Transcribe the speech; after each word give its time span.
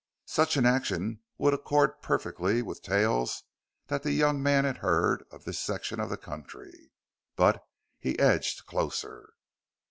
Such 0.25 0.57
an 0.57 0.65
action 0.65 1.21
would 1.37 1.53
accord 1.53 2.01
perfectly 2.01 2.63
with 2.63 2.81
tales 2.81 3.43
that 3.85 4.01
the 4.01 4.13
young 4.13 4.41
man 4.41 4.65
had 4.65 4.77
heard 4.77 5.23
of 5.29 5.43
this 5.43 5.59
section 5.59 5.99
of 5.99 6.09
the 6.09 6.17
country. 6.17 6.91
But 7.35 7.63
he 7.99 8.17
edged 8.17 8.65
closer. 8.65 9.33